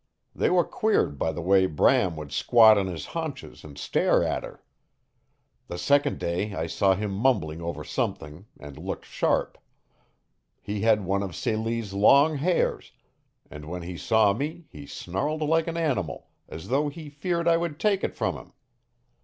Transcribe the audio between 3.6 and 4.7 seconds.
and stare at her.